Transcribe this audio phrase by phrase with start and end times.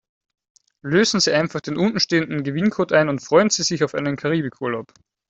[0.81, 4.91] Lösen Sie einfach den unten stehenden Gewinncode ein und freuen Sie sich auf einen Karibikurlaub.